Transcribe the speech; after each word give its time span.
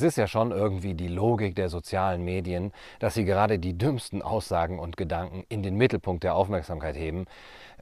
Es 0.00 0.06
ist 0.06 0.16
ja 0.16 0.26
schon 0.26 0.50
irgendwie 0.50 0.94
die 0.94 1.08
Logik 1.08 1.54
der 1.56 1.68
sozialen 1.68 2.24
Medien, 2.24 2.72
dass 3.00 3.12
sie 3.12 3.26
gerade 3.26 3.58
die 3.58 3.76
dümmsten 3.76 4.22
Aussagen 4.22 4.78
und 4.78 4.96
Gedanken 4.96 5.44
in 5.50 5.62
den 5.62 5.76
Mittelpunkt 5.76 6.24
der 6.24 6.36
Aufmerksamkeit 6.36 6.96
heben, 6.96 7.26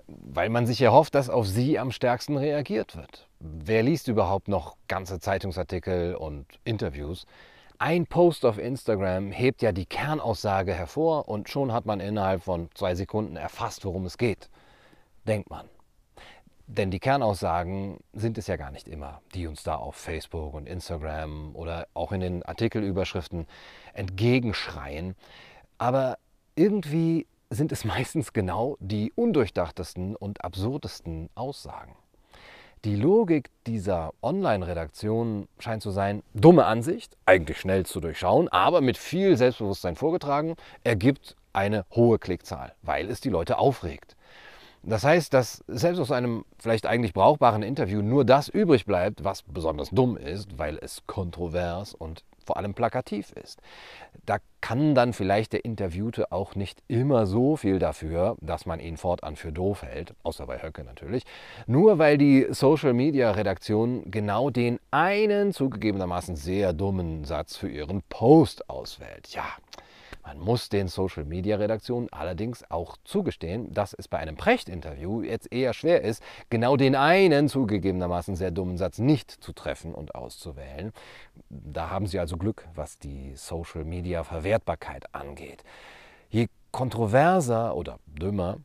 weil 0.08 0.49
man 0.49 0.67
sich 0.67 0.83
erhofft, 0.83 1.15
dass 1.15 1.31
auf 1.31 1.46
sie 1.46 1.78
am 1.78 1.92
stärksten 1.92 2.36
reagiert 2.36 2.96
wird. 2.96 3.28
Wer 3.39 3.84
liest 3.84 4.08
überhaupt 4.08 4.49
noch 4.49 4.76
ganze 4.89 5.20
Zeitungsartikel 5.20 6.17
und 6.17 6.44
Interviews? 6.65 7.25
Ein 7.78 8.09
Post 8.09 8.45
auf 8.45 8.59
Instagram 8.59 9.30
hebt 9.30 9.62
ja 9.62 9.71
die 9.71 9.87
Kernaussage 9.87 10.75
hervor 10.75 11.29
und 11.29 11.48
schon 11.48 11.73
hat 11.73 11.87
man 11.87 12.00
innerhalb 12.00 12.43
von 12.43 12.69
zwei 12.75 12.96
Sekunden 12.96 13.37
erfasst, 13.37 13.85
worum 13.85 14.07
es 14.07 14.19
geht. 14.19 14.48
Denkt 15.25 15.50
man. 15.50 15.66
Denn 16.71 16.91
die 16.91 17.00
Kernaussagen 17.00 17.96
sind 18.12 18.37
es 18.37 18.46
ja 18.46 18.57
gar 18.57 18.71
nicht 18.71 18.89
immer, 18.89 19.23
die 19.35 19.46
uns 19.46 19.62
da 19.62 19.77
auf 19.77 19.96
Facebook 19.96 20.53
und 20.53 20.68
Instagram 20.68 21.57
oder 21.57 21.89
auch 21.95 22.12
in 22.12 22.21
den 22.21 22.43
Artikelüberschriften 22.43 23.46
entgegenschreien. 23.95 25.17
Aber 25.79 26.18
irgendwie 26.57 27.26
sind 27.49 27.73
es 27.73 27.85
meistens 27.86 28.35
genau 28.35 28.76
die 28.81 29.12
undurchdachtesten 29.14 30.14
und 30.14 30.45
absurdesten 30.45 31.31
Aussagen. 31.35 31.96
Die 32.85 32.97
Logik 32.97 33.51
dieser 33.67 34.12
Online-Redaktion 34.23 35.48
scheint 35.59 35.83
zu 35.83 35.91
sein, 35.91 36.23
dumme 36.35 36.67
Ansicht, 36.67 37.17
eigentlich 37.25 37.59
schnell 37.59 37.87
zu 37.87 37.98
durchschauen, 37.98 38.48
aber 38.48 38.83
mit 38.83 38.98
viel 38.98 39.39
Selbstbewusstsein 39.39 39.97
vorgetragen, 39.97 40.55
ergibt 40.85 41.35
eine 41.55 41.87
hohe 41.93 42.19
Klickzahl, 42.19 42.75
weil 42.83 43.11
es 43.11 43.23
die 43.23 43.31
Leute 43.31 43.59
aufregt. 43.59 44.18
Das 44.83 45.05
heißt, 45.05 45.35
dass 45.35 45.65
selbst 45.67 45.99
aus 45.99 46.13
einem 46.13 46.45
vielleicht 46.59 46.87
eigentlich 46.87 47.13
brauchbaren 47.13 47.63
Interview 47.63 48.03
nur 48.03 48.25
das 48.25 48.49
übrig 48.49 48.87
bleibt, 48.87 49.25
was 49.25 49.43
besonders 49.43 49.91
dumm 49.91 50.17
ist, 50.17 50.59
weil 50.59 50.79
es 50.81 51.03
kontrovers 51.07 51.95
und 51.95 52.25
vor 52.49 52.57
allem 52.57 52.73
plakativ 52.73 53.33
ist. 53.33 53.61
Da 54.25 54.39
kann 54.63 54.95
dann 54.95 55.13
vielleicht 55.13 55.53
der 55.53 55.67
Interviewte 55.67 56.33
auch 56.33 56.55
nicht 56.55 56.83
immer 56.89 57.27
so 57.27 57.57
viel 57.57 57.79
dafür, 57.79 58.39
dass 58.41 58.65
man 58.65 58.81
ihn 58.81 58.97
fortan 58.97 59.37
für 59.37 59.53
doof 59.53 59.83
hält, 59.83 60.15
außer 60.23 60.47
bei 60.47 60.62
Höcke 60.62 60.83
natürlich, 60.83 61.25
nur 61.67 61.98
weil 61.98 62.17
die 62.17 62.47
Social-Media-Redaktion 62.48 64.11
genau 64.11 64.48
den 64.48 64.81
einen 64.91 65.53
zugegebenermaßen 65.53 66.37
sehr 66.37 66.73
dummen 66.73 67.25
Satz 67.25 67.57
für 67.57 67.69
ihren 67.69 68.01
Post 68.09 68.70
auswählt. 68.70 69.29
Ja, 69.29 69.45
man 70.29 70.41
muss 70.41 70.69
den 70.69 70.89
Social-Media-Redaktionen 70.89 72.12
allerdings 72.12 72.71
auch 72.71 72.98
zugestehen, 73.03 73.73
dass 73.73 73.95
es 73.95 74.09
bei 74.09 74.19
einem 74.19 74.37
Precht-Interview 74.37 75.23
jetzt 75.23 75.51
eher 75.51 75.73
schwer 75.73 76.03
ist, 76.03 76.23
genau 76.51 76.77
den 76.77 76.95
einen 76.95 77.48
zugegebenermaßen 77.48 78.37
sehr 78.37 78.51
dummen 78.51 78.77
Satz 78.77 78.98
nicht 78.98 79.31
zu 79.31 79.55
treffen 79.55 79.95
und 79.95 80.15
auszuwählen. 80.15 80.93
Da 81.48 81.89
haben 81.89 82.07
Sie 82.07 82.19
also 82.19 82.37
Glück, 82.37 82.69
was 82.75 82.98
die 82.98 83.33
Social-Media-Verwertbarkeit 83.37 85.15
angeht. 85.15 85.65
Je 86.29 86.48
kontroverser 86.73 87.75
oder 87.75 87.98
dümmer, 88.05 88.59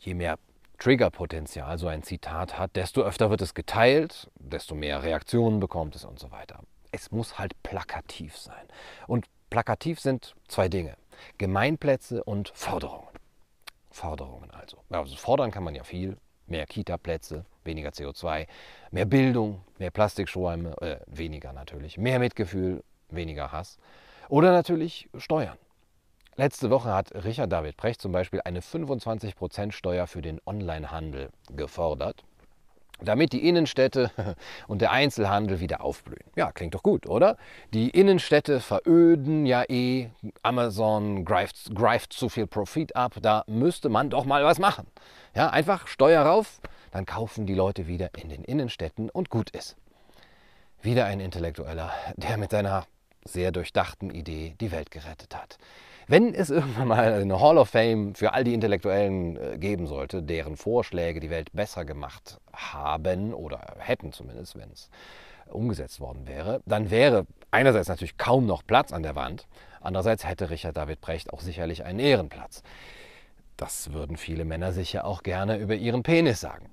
je 0.00 0.14
mehr 0.14 0.36
Triggerpotenzial 0.80 1.78
so 1.78 1.86
ein 1.86 2.02
Zitat 2.02 2.58
hat, 2.58 2.74
desto 2.74 3.02
öfter 3.02 3.30
wird 3.30 3.40
es 3.40 3.54
geteilt, 3.54 4.32
desto 4.34 4.74
mehr 4.74 5.04
Reaktionen 5.04 5.60
bekommt 5.60 5.94
es 5.94 6.04
und 6.04 6.18
so 6.18 6.32
weiter. 6.32 6.58
Es 6.90 7.12
muss 7.12 7.38
halt 7.38 7.52
plakativ 7.62 8.36
sein. 8.36 8.66
Und 9.06 9.26
Plakativ 9.52 10.00
sind 10.00 10.34
zwei 10.48 10.70
Dinge. 10.70 10.96
Gemeinplätze 11.36 12.24
und 12.24 12.50
Forderungen. 12.54 13.08
Forderungen 13.90 14.50
also. 14.50 14.78
also. 14.88 15.14
Fordern 15.16 15.50
kann 15.50 15.62
man 15.62 15.74
ja 15.74 15.84
viel. 15.84 16.16
Mehr 16.46 16.64
Kita-Plätze, 16.64 17.44
weniger 17.62 17.90
CO2, 17.90 18.46
mehr 18.92 19.04
Bildung, 19.04 19.60
mehr 19.78 19.90
Plastikschäume, 19.90 20.74
äh, 20.80 21.00
weniger 21.06 21.52
natürlich, 21.52 21.98
mehr 21.98 22.18
Mitgefühl, 22.18 22.82
weniger 23.10 23.52
Hass. 23.52 23.76
Oder 24.30 24.52
natürlich 24.52 25.10
Steuern. 25.18 25.58
Letzte 26.36 26.70
Woche 26.70 26.94
hat 26.94 27.12
Richard 27.14 27.52
David 27.52 27.76
Precht 27.76 28.00
zum 28.00 28.10
Beispiel 28.10 28.40
eine 28.46 28.60
25% 28.60 29.72
Steuer 29.72 30.06
für 30.06 30.22
den 30.22 30.40
Onlinehandel 30.46 31.28
gefordert 31.54 32.24
damit 33.04 33.32
die 33.32 33.46
Innenstädte 33.46 34.10
und 34.68 34.80
der 34.80 34.92
Einzelhandel 34.92 35.60
wieder 35.60 35.82
aufblühen. 35.82 36.24
Ja, 36.36 36.52
klingt 36.52 36.74
doch 36.74 36.82
gut, 36.82 37.06
oder? 37.06 37.36
Die 37.72 37.90
Innenstädte 37.90 38.60
veröden 38.60 39.46
ja 39.46 39.64
eh, 39.68 40.10
Amazon 40.42 41.24
greift, 41.24 41.74
greift 41.74 42.12
zu 42.12 42.28
viel 42.28 42.46
Profit 42.46 42.96
ab, 42.96 43.14
da 43.20 43.44
müsste 43.46 43.88
man 43.88 44.10
doch 44.10 44.24
mal 44.24 44.44
was 44.44 44.58
machen. 44.58 44.86
Ja, 45.34 45.50
einfach 45.50 45.86
Steuer 45.86 46.22
rauf, 46.24 46.60
dann 46.90 47.06
kaufen 47.06 47.46
die 47.46 47.54
Leute 47.54 47.86
wieder 47.86 48.10
in 48.16 48.28
den 48.28 48.44
Innenstädten 48.44 49.10
und 49.10 49.30
gut 49.30 49.50
ist. 49.50 49.76
Wieder 50.82 51.06
ein 51.06 51.20
Intellektueller, 51.20 51.92
der 52.16 52.36
mit 52.36 52.50
seiner 52.50 52.86
sehr 53.24 53.52
durchdachten 53.52 54.10
Idee 54.10 54.54
die 54.60 54.72
Welt 54.72 54.90
gerettet 54.90 55.36
hat. 55.36 55.58
Wenn 56.08 56.34
es 56.34 56.50
irgendwann 56.50 56.88
mal 56.88 57.12
eine 57.12 57.40
Hall 57.40 57.58
of 57.58 57.70
Fame 57.70 58.14
für 58.14 58.32
all 58.32 58.44
die 58.44 58.54
Intellektuellen 58.54 59.36
äh, 59.36 59.58
geben 59.58 59.86
sollte, 59.86 60.22
deren 60.22 60.56
Vorschläge 60.56 61.20
die 61.20 61.30
Welt 61.30 61.52
besser 61.52 61.84
gemacht 61.84 62.40
haben 62.52 63.32
oder 63.32 63.76
hätten 63.78 64.12
zumindest, 64.12 64.58
wenn 64.58 64.70
es 64.70 64.90
umgesetzt 65.46 66.00
worden 66.00 66.26
wäre, 66.26 66.60
dann 66.66 66.90
wäre 66.90 67.26
einerseits 67.50 67.88
natürlich 67.88 68.16
kaum 68.16 68.46
noch 68.46 68.66
Platz 68.66 68.92
an 68.92 69.02
der 69.02 69.14
Wand, 69.14 69.46
andererseits 69.80 70.26
hätte 70.26 70.50
Richard 70.50 70.76
David 70.76 71.00
Brecht 71.00 71.32
auch 71.32 71.40
sicherlich 71.40 71.84
einen 71.84 71.98
Ehrenplatz. 71.98 72.62
Das 73.56 73.92
würden 73.92 74.16
viele 74.16 74.44
Männer 74.44 74.72
sicher 74.72 75.04
auch 75.04 75.22
gerne 75.22 75.58
über 75.58 75.74
ihren 75.74 76.02
Penis 76.02 76.40
sagen. 76.40 76.71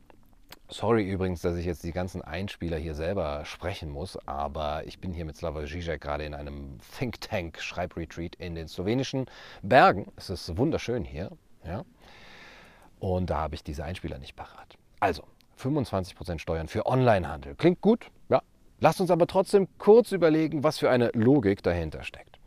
Sorry 0.72 1.10
übrigens, 1.10 1.42
dass 1.42 1.56
ich 1.56 1.66
jetzt 1.66 1.84
die 1.84 1.92
ganzen 1.92 2.22
Einspieler 2.22 2.78
hier 2.78 2.94
selber 2.94 3.44
sprechen 3.44 3.90
muss, 3.90 4.20
aber 4.28 4.86
ich 4.86 5.00
bin 5.00 5.14
hier 5.14 5.26
mit 5.26 5.36
Slavoj 5.36 5.66
Žižek 5.66 6.00
gerade 6.00 6.26
in 6.26 6.36
einem 6.36 6.78
Think 6.96 7.20
Tank 7.22 7.60
Schreibretreat 7.60 8.36
in 8.36 8.54
den 8.54 8.68
slowenischen 8.68 9.26
Bergen. 9.64 10.12
Es 10.16 10.30
ist 10.30 10.58
wunderschön 10.58 11.04
hier, 11.04 11.32
ja. 11.66 11.84
Und 13.00 13.32
da 13.32 13.38
habe 13.38 13.56
ich 13.56 13.64
diese 13.64 13.84
Einspieler 13.84 14.20
nicht 14.20 14.36
parat. 14.36 14.78
Also, 15.00 15.24
25% 15.60 16.38
Steuern 16.38 16.68
für 16.68 16.86
Onlinehandel. 16.86 17.56
Klingt 17.56 17.82
gut, 17.82 18.12
ja. 18.30 18.44
Lasst 18.80 19.02
uns 19.02 19.10
aber 19.10 19.26
trotzdem 19.26 19.68
kurz 19.80 20.12
überlegen, 20.12 20.64
was 20.64 20.78
für 20.78 20.92
eine 20.92 21.10
Logik 21.16 21.64
dahinter 21.64 22.04
steckt. 22.04 22.40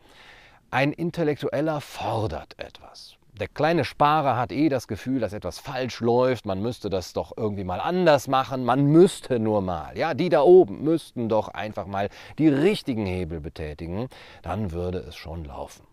Ein 0.71 0.93
Intellektueller 0.93 1.81
fordert 1.81 2.57
etwas. 2.57 3.17
Der 3.39 3.47
kleine 3.47 3.83
Sparer 3.83 4.37
hat 4.37 4.51
eh 4.51 4.69
das 4.69 4.87
Gefühl, 4.87 5.19
dass 5.19 5.33
etwas 5.33 5.57
falsch 5.57 6.01
läuft. 6.01 6.45
Man 6.45 6.61
müsste 6.61 6.91
das 6.91 7.13
doch 7.13 7.33
irgendwie 7.35 7.63
mal 7.63 7.79
anders 7.79 8.27
machen. 8.27 8.63
Man 8.63 8.85
müsste 8.85 9.39
nur 9.39 9.61
mal. 9.61 9.97
Ja, 9.97 10.13
die 10.13 10.29
da 10.29 10.41
oben 10.41 10.83
müssten 10.83 11.29
doch 11.29 11.47
einfach 11.47 11.87
mal 11.87 12.09
die 12.37 12.47
richtigen 12.47 13.07
Hebel 13.07 13.41
betätigen. 13.41 14.07
Dann 14.43 14.71
würde 14.71 14.99
es 14.99 15.15
schon 15.15 15.45
laufen. 15.45 15.83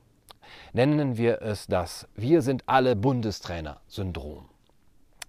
Nennen 0.74 1.16
wir 1.16 1.40
es 1.40 1.66
das 1.66 2.06
Wir 2.14 2.42
sind 2.42 2.64
alle 2.66 2.94
Bundestrainer-Syndrom. 2.94 4.46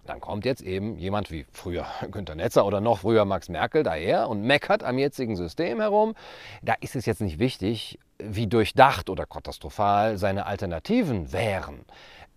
Dann 0.04 0.20
kommt 0.20 0.44
jetzt 0.44 0.62
eben 0.62 0.98
jemand 0.98 1.30
wie 1.30 1.46
früher 1.52 1.86
Günter 2.10 2.34
Netzer 2.34 2.66
oder 2.66 2.80
noch 2.80 3.00
früher 3.00 3.24
Max 3.24 3.48
Merkel 3.48 3.82
daher 3.82 4.28
und 4.28 4.42
meckert 4.42 4.82
am 4.82 4.98
jetzigen 4.98 5.36
System 5.36 5.80
herum. 5.80 6.14
Da 6.62 6.74
ist 6.80 6.96
es 6.96 7.06
jetzt 7.06 7.20
nicht 7.20 7.38
wichtig, 7.38 7.98
wie 8.18 8.46
durchdacht 8.46 9.10
oder 9.10 9.26
katastrophal 9.26 10.18
seine 10.18 10.46
Alternativen 10.46 11.32
wären. 11.32 11.84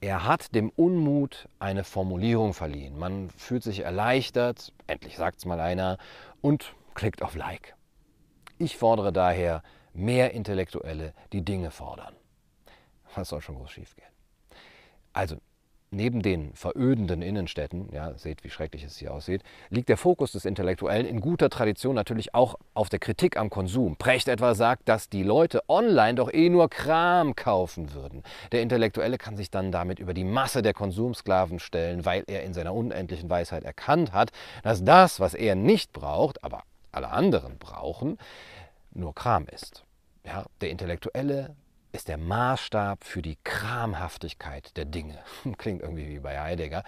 Er 0.02 0.26
hat 0.26 0.53
dem 0.53 0.70
Unmut 0.70 1.48
eine 1.58 1.84
Formulierung 1.84 2.53
verliehen. 2.53 2.98
Man 3.00 3.30
fühlt 3.31 3.64
sich 3.64 3.80
erleichtert, 3.80 4.74
endlich 4.88 5.18
sagt 5.18 5.40
es 5.40 5.46
mal 5.46 5.59
einer, 5.59 5.97
und 6.42 6.76
klickt 6.94 7.24
auf 7.24 7.36
Like. 7.36 7.76
Ich 8.58 8.78
fordere 8.78 9.12
daher 9.12 9.64
mehr 9.94 10.34
Intellektuelle, 10.34 11.14
die 11.34 11.44
Dinge 11.44 11.72
fordern. 11.72 12.16
Was 13.16 13.30
soll 13.30 13.42
schon 13.42 13.56
groß 13.56 13.72
schiefgehen? 13.72 14.09
Also 15.14 15.38
Neben 15.95 16.22
den 16.22 16.53
verödenden 16.56 17.22
Innenstädten, 17.22 17.88
ja, 17.94 18.17
seht, 18.17 18.44
wie 18.44 18.50
schrecklich 18.50 18.83
es 18.83 18.97
hier 18.97 19.13
aussieht, 19.13 19.44
liegt 19.69 19.88
der 19.88 19.95
Fokus 19.95 20.33
des 20.33 20.44
Intellektuellen 20.44 21.06
in 21.06 21.22
guter 21.22 21.50
Tradition 21.50 21.95
natürlich 21.95 22.35
auch 22.35 22.56
auf 22.73 22.89
der 22.89 23.00
Kritik 23.00 23.38
am 23.38 23.50
Konsum. 23.50 23.95
Precht 23.95 24.28
etwa 24.28 24.55
sagt, 24.55 24.89
dass 24.89 25.07
die 25.07 25.23
Leute 25.23 25.61
online 25.69 26.16
doch 26.16 26.34
eh 26.34 26.49
nur 26.49 26.70
Kram 26.70 27.34
kaufen 27.37 27.93
würden. 27.93 28.23
Der 28.52 28.61
Intellektuelle 28.61 29.17
kann 29.17 29.37
sich 29.37 29.52
dann 29.52 29.72
damit 29.72 29.99
über 29.99 30.14
die 30.14 30.25
Masse 30.25 30.61
der 30.61 30.73
Konsumsklaven 30.73 31.59
stellen, 31.59 32.03
weil 32.03 32.25
er 32.28 32.43
in 32.43 32.53
seiner 32.53 32.73
unendlichen 32.73 33.29
Weisheit 33.29 33.64
erkannt 33.64 34.11
hat, 34.11 34.34
dass 34.64 34.84
das, 34.84 35.22
was 35.22 35.34
er 35.34 35.55
nicht 35.55 35.93
braucht, 35.93 36.43
aber 36.43 36.64
alle 36.91 37.09
anderen 37.09 37.58
brauchen, 37.58 38.17
nur 38.91 39.16
Kram 39.16 39.46
ist. 39.47 39.85
Ja, 40.25 40.43
der 40.59 40.72
Intellektuelle 40.72 41.55
ist 41.96 42.09
der 42.09 42.18
Maßstab 42.18 43.06
für 43.06 43.22
die 43.22 43.38
Kramhaftigkeit 43.46 44.76
der 44.76 44.84
Dinge. 44.84 45.18
Klingt 45.58 45.82
irgendwie 45.82 46.09
wie 46.09 46.20
bei 46.20 46.40
Heidegger. 46.42 46.84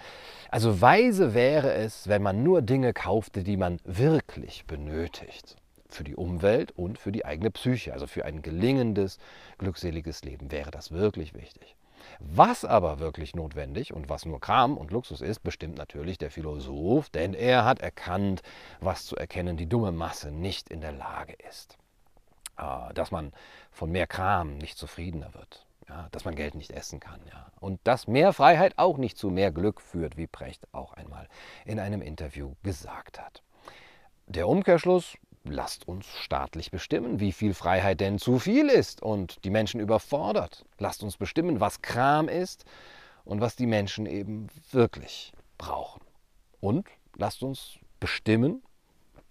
Also 0.50 0.82
weise 0.82 1.32
wäre 1.32 1.72
es, 1.72 2.08
wenn 2.08 2.22
man 2.22 2.42
nur 2.42 2.60
Dinge 2.60 2.92
kaufte, 2.92 3.42
die 3.42 3.56
man 3.56 3.80
wirklich 3.84 4.66
benötigt. 4.66 5.56
Für 5.88 6.04
die 6.04 6.14
Umwelt 6.14 6.72
und 6.72 6.98
für 6.98 7.10
die 7.10 7.24
eigene 7.24 7.50
Psyche. 7.50 7.94
Also 7.94 8.06
für 8.06 8.26
ein 8.26 8.42
gelingendes, 8.42 9.18
glückseliges 9.56 10.24
Leben 10.24 10.52
wäre 10.52 10.70
das 10.70 10.92
wirklich 10.92 11.32
wichtig. 11.32 11.74
Was 12.18 12.66
aber 12.66 12.98
wirklich 12.98 13.34
notwendig 13.34 13.94
und 13.94 14.10
was 14.10 14.26
nur 14.26 14.40
Kram 14.40 14.76
und 14.76 14.90
Luxus 14.90 15.22
ist, 15.22 15.42
bestimmt 15.42 15.78
natürlich 15.78 16.18
der 16.18 16.30
Philosoph, 16.30 17.08
denn 17.08 17.32
er 17.32 17.64
hat 17.64 17.80
erkannt, 17.80 18.42
was 18.80 19.06
zu 19.06 19.16
erkennen 19.16 19.56
die 19.56 19.68
dumme 19.68 19.90
Masse 19.90 20.30
nicht 20.30 20.68
in 20.68 20.82
der 20.82 20.92
Lage 20.92 21.34
ist. 21.48 21.77
Äh, 22.58 22.92
dass 22.94 23.10
man 23.10 23.32
von 23.70 23.90
mehr 23.90 24.06
Kram 24.06 24.58
nicht 24.58 24.78
zufriedener 24.78 25.32
wird, 25.34 25.66
ja, 25.88 26.08
dass 26.12 26.24
man 26.24 26.34
Geld 26.34 26.54
nicht 26.54 26.70
essen 26.70 27.00
kann. 27.00 27.20
Ja. 27.30 27.50
Und 27.60 27.80
dass 27.84 28.06
mehr 28.06 28.32
Freiheit 28.32 28.74
auch 28.76 28.98
nicht 28.98 29.16
zu 29.16 29.30
mehr 29.30 29.50
Glück 29.50 29.80
führt, 29.80 30.16
wie 30.16 30.26
Precht 30.26 30.66
auch 30.72 30.92
einmal 30.94 31.28
in 31.64 31.80
einem 31.80 32.02
Interview 32.02 32.54
gesagt 32.62 33.20
hat. 33.20 33.42
Der 34.26 34.48
Umkehrschluss, 34.48 35.16
lasst 35.44 35.88
uns 35.88 36.06
staatlich 36.06 36.70
bestimmen, 36.70 37.20
wie 37.20 37.32
viel 37.32 37.54
Freiheit 37.54 38.00
denn 38.00 38.18
zu 38.18 38.38
viel 38.38 38.68
ist 38.68 39.02
und 39.02 39.42
die 39.44 39.50
Menschen 39.50 39.80
überfordert. 39.80 40.64
Lasst 40.78 41.02
uns 41.02 41.16
bestimmen, 41.16 41.60
was 41.60 41.80
Kram 41.80 42.28
ist 42.28 42.64
und 43.24 43.40
was 43.40 43.56
die 43.56 43.66
Menschen 43.66 44.06
eben 44.06 44.48
wirklich 44.70 45.32
brauchen. 45.56 46.02
Und 46.60 46.86
lasst 47.16 47.42
uns 47.42 47.78
bestimmen, 48.00 48.62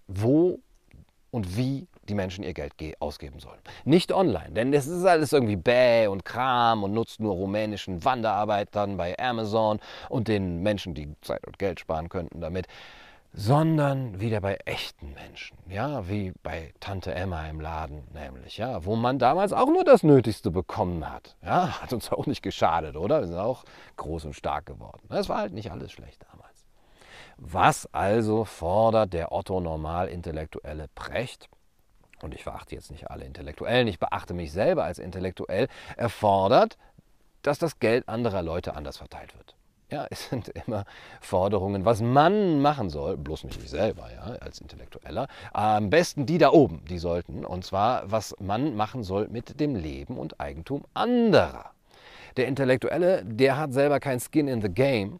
wo 0.07 0.59
und 1.31 1.57
wie 1.57 1.87
die 2.09 2.15
Menschen 2.15 2.43
ihr 2.43 2.53
Geld 2.53 2.73
ausgeben 2.99 3.39
sollen. 3.39 3.59
Nicht 3.85 4.11
online, 4.11 4.51
denn 4.51 4.71
das 4.71 4.87
ist 4.87 5.05
alles 5.05 5.33
irgendwie 5.33 5.55
bäh 5.55 6.07
und 6.07 6.25
Kram 6.25 6.83
und 6.83 6.93
nutzt 6.93 7.19
nur 7.19 7.33
rumänischen 7.33 8.03
Wanderarbeitern 8.03 8.97
bei 8.97 9.17
Amazon 9.19 9.79
und 10.09 10.27
den 10.27 10.63
Menschen, 10.63 10.93
die 10.93 11.09
Zeit 11.21 11.45
und 11.45 11.59
Geld 11.59 11.79
sparen 11.79 12.09
könnten 12.09 12.41
damit, 12.41 12.67
sondern 13.33 14.19
wieder 14.19 14.41
bei 14.41 14.57
echten 14.65 15.13
Menschen, 15.13 15.57
ja, 15.69 16.09
wie 16.09 16.33
bei 16.41 16.73
Tante 16.79 17.13
Emma 17.13 17.47
im 17.47 17.59
Laden 17.59 18.03
nämlich, 18.13 18.57
ja, 18.57 18.83
wo 18.83 18.95
man 18.95 19.19
damals 19.19 19.53
auch 19.53 19.67
nur 19.67 19.83
das 19.83 20.01
Nötigste 20.01 20.49
bekommen 20.49 21.07
hat. 21.07 21.35
Ja, 21.43 21.81
hat 21.81 21.93
uns 21.93 22.11
auch 22.11 22.25
nicht 22.25 22.41
geschadet, 22.41 22.95
oder? 22.95 23.19
Wir 23.21 23.27
sind 23.27 23.37
auch 23.37 23.63
groß 23.97 24.25
und 24.25 24.33
stark 24.33 24.65
geworden. 24.65 25.01
Es 25.09 25.29
war 25.29 25.37
halt 25.37 25.53
nicht 25.53 25.71
alles 25.71 25.91
schlecht 25.91 26.25
damals. 26.31 26.65
Was 27.37 27.87
also 27.93 28.45
fordert 28.45 29.13
der 29.13 29.31
Otto 29.31 29.59
Normal-Intellektuelle 29.59 30.87
Precht? 30.95 31.47
Und 32.21 32.33
ich 32.33 32.43
verachte 32.43 32.75
jetzt 32.75 32.91
nicht 32.91 33.09
alle 33.09 33.25
Intellektuellen, 33.25 33.87
ich 33.87 33.99
beachte 33.99 34.33
mich 34.33 34.51
selber 34.51 34.83
als 34.83 34.99
intellektuell, 34.99 35.67
erfordert, 35.95 36.77
dass 37.41 37.59
das 37.59 37.79
Geld 37.79 38.07
anderer 38.09 38.41
Leute 38.41 38.75
anders 38.75 38.97
verteilt 38.97 39.35
wird. 39.37 39.55
Ja, 39.89 40.05
es 40.09 40.29
sind 40.29 40.49
immer 40.49 40.83
Forderungen, 41.21 41.85
was 41.85 42.01
man 42.01 42.61
machen 42.61 42.89
soll, 42.89 43.15
bloß 43.15 43.45
nicht 43.45 43.61
ich 43.63 43.69
selber, 43.69 44.11
ja, 44.11 44.35
als 44.41 44.59
Intellektueller. 44.59 45.27
Am 45.53 45.89
besten 45.89 46.25
die 46.25 46.37
da 46.37 46.51
oben, 46.51 46.83
die 46.89 46.97
sollten, 46.97 47.45
und 47.45 47.63
zwar, 47.63 48.11
was 48.11 48.35
man 48.39 48.75
machen 48.75 49.03
soll 49.03 49.29
mit 49.29 49.61
dem 49.61 49.75
Leben 49.75 50.17
und 50.17 50.41
Eigentum 50.41 50.83
anderer. 50.93 51.71
Der 52.35 52.47
Intellektuelle, 52.47 53.23
der 53.23 53.57
hat 53.57 53.71
selber 53.71 54.01
kein 54.01 54.19
Skin 54.19 54.49
in 54.49 54.61
the 54.61 54.69
Game 54.69 55.19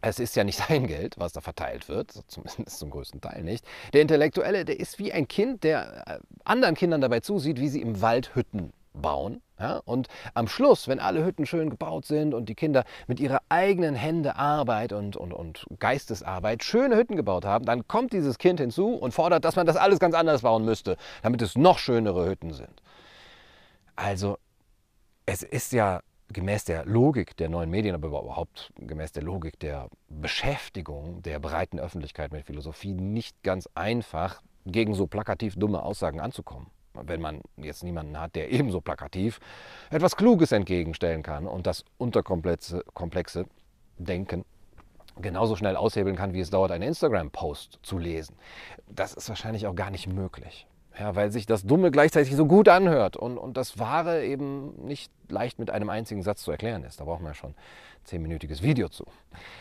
es 0.00 0.18
ist 0.18 0.36
ja 0.36 0.44
nicht 0.44 0.58
sein 0.68 0.86
Geld, 0.86 1.16
was 1.18 1.32
da 1.32 1.40
verteilt 1.40 1.88
wird, 1.88 2.12
zumindest 2.28 2.78
zum 2.78 2.90
größten 2.90 3.20
Teil 3.20 3.42
nicht. 3.42 3.64
Der 3.92 4.02
Intellektuelle, 4.02 4.64
der 4.64 4.78
ist 4.78 4.98
wie 4.98 5.12
ein 5.12 5.28
Kind, 5.28 5.64
der 5.64 6.04
äh, 6.06 6.18
anderen 6.44 6.74
Kindern 6.74 7.00
dabei 7.00 7.20
zusieht, 7.20 7.60
wie 7.60 7.68
sie 7.68 7.82
im 7.82 8.00
Wald 8.00 8.34
Hütten 8.34 8.72
bauen. 8.92 9.42
Ja? 9.58 9.80
Und 9.84 10.08
am 10.34 10.48
Schluss, 10.48 10.88
wenn 10.88 11.00
alle 11.00 11.24
Hütten 11.24 11.46
schön 11.46 11.70
gebaut 11.70 12.06
sind 12.06 12.34
und 12.34 12.48
die 12.48 12.54
Kinder 12.54 12.84
mit 13.06 13.20
ihrer 13.20 13.40
eigenen 13.48 13.94
Hände 13.94 14.36
Arbeit 14.36 14.92
und, 14.92 15.16
und, 15.16 15.32
und 15.32 15.66
Geistesarbeit 15.78 16.64
schöne 16.64 16.96
Hütten 16.96 17.16
gebaut 17.16 17.44
haben, 17.44 17.64
dann 17.64 17.86
kommt 17.88 18.12
dieses 18.12 18.38
Kind 18.38 18.60
hinzu 18.60 18.94
und 18.94 19.12
fordert, 19.12 19.44
dass 19.44 19.56
man 19.56 19.66
das 19.66 19.76
alles 19.76 19.98
ganz 19.98 20.14
anders 20.14 20.42
bauen 20.42 20.64
müsste, 20.64 20.96
damit 21.22 21.42
es 21.42 21.56
noch 21.56 21.78
schönere 21.78 22.28
Hütten 22.28 22.52
sind. 22.52 22.82
Also, 23.96 24.38
es 25.26 25.42
ist 25.42 25.72
ja 25.72 26.00
gemäß 26.32 26.64
der 26.64 26.84
Logik 26.84 27.36
der 27.36 27.48
neuen 27.48 27.70
Medien, 27.70 27.94
aber 27.94 28.08
überhaupt 28.08 28.72
gemäß 28.76 29.12
der 29.12 29.22
Logik 29.22 29.58
der 29.58 29.88
Beschäftigung 30.08 31.22
der 31.22 31.38
breiten 31.38 31.78
Öffentlichkeit 31.78 32.32
mit 32.32 32.44
Philosophie 32.44 32.94
nicht 32.94 33.42
ganz 33.42 33.68
einfach, 33.74 34.42
gegen 34.66 34.94
so 34.94 35.06
plakativ 35.06 35.56
dumme 35.56 35.82
Aussagen 35.82 36.20
anzukommen. 36.20 36.66
Wenn 36.94 37.20
man 37.20 37.42
jetzt 37.56 37.84
niemanden 37.84 38.18
hat, 38.20 38.34
der 38.34 38.50
ebenso 38.50 38.80
plakativ 38.80 39.40
etwas 39.90 40.16
Kluges 40.16 40.52
entgegenstellen 40.52 41.22
kann 41.22 41.46
und 41.46 41.66
das 41.66 41.84
unterkomplexe 41.96 42.82
komplexe 42.92 43.46
Denken 43.98 44.44
genauso 45.20 45.56
schnell 45.56 45.76
aushebeln 45.76 46.16
kann, 46.16 46.32
wie 46.32 46.40
es 46.40 46.50
dauert, 46.50 46.70
einen 46.70 46.84
Instagram-Post 46.84 47.80
zu 47.82 47.98
lesen. 47.98 48.36
Das 48.88 49.14
ist 49.14 49.28
wahrscheinlich 49.28 49.66
auch 49.66 49.74
gar 49.74 49.90
nicht 49.90 50.06
möglich. 50.06 50.66
Ja, 50.98 51.14
weil 51.14 51.30
sich 51.30 51.46
das 51.46 51.64
Dumme 51.64 51.92
gleichzeitig 51.92 52.34
so 52.34 52.46
gut 52.46 52.68
anhört 52.68 53.16
und, 53.16 53.38
und 53.38 53.56
das 53.56 53.78
Wahre 53.78 54.24
eben 54.24 54.74
nicht 54.84 55.12
leicht 55.28 55.60
mit 55.60 55.70
einem 55.70 55.90
einzigen 55.90 56.22
Satz 56.22 56.42
zu 56.42 56.50
erklären 56.50 56.82
ist. 56.82 56.98
Da 56.98 57.04
braucht 57.04 57.20
man 57.20 57.30
ja 57.30 57.34
schon 57.34 57.50
ein 57.50 57.54
zehnminütiges 58.04 58.62
Video 58.62 58.88
zu. 58.88 59.04